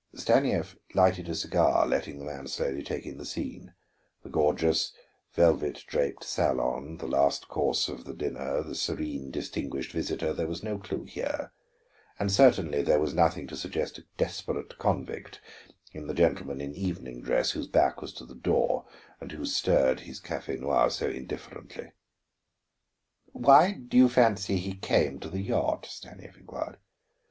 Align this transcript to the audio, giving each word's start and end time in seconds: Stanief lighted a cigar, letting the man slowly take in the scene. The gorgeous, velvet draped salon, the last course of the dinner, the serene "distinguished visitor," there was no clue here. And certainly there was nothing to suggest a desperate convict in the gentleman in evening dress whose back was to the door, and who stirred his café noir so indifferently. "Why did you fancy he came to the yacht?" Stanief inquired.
Stanief 0.15 0.75
lighted 0.95 1.29
a 1.29 1.35
cigar, 1.35 1.85
letting 1.85 2.17
the 2.17 2.25
man 2.25 2.47
slowly 2.47 2.81
take 2.81 3.05
in 3.05 3.19
the 3.19 3.23
scene. 3.23 3.75
The 4.23 4.31
gorgeous, 4.31 4.93
velvet 5.33 5.83
draped 5.85 6.23
salon, 6.23 6.97
the 6.97 7.05
last 7.05 7.47
course 7.47 7.87
of 7.87 8.03
the 8.05 8.15
dinner, 8.15 8.63
the 8.63 8.73
serene 8.73 9.29
"distinguished 9.29 9.91
visitor," 9.91 10.33
there 10.33 10.47
was 10.47 10.63
no 10.63 10.79
clue 10.79 11.03
here. 11.03 11.51
And 12.17 12.31
certainly 12.31 12.81
there 12.81 12.99
was 12.99 13.13
nothing 13.13 13.45
to 13.49 13.55
suggest 13.55 13.99
a 13.99 14.05
desperate 14.17 14.79
convict 14.79 15.39
in 15.93 16.07
the 16.07 16.15
gentleman 16.15 16.61
in 16.61 16.73
evening 16.73 17.21
dress 17.21 17.51
whose 17.51 17.67
back 17.67 18.01
was 18.01 18.11
to 18.13 18.25
the 18.25 18.33
door, 18.33 18.87
and 19.19 19.31
who 19.31 19.45
stirred 19.45 19.99
his 19.99 20.19
café 20.19 20.59
noir 20.59 20.89
so 20.89 21.07
indifferently. 21.09 21.91
"Why 23.33 23.73
did 23.73 23.93
you 23.95 24.09
fancy 24.09 24.57
he 24.57 24.73
came 24.73 25.19
to 25.19 25.29
the 25.29 25.41
yacht?" 25.41 25.85
Stanief 25.87 26.37
inquired. 26.37 26.79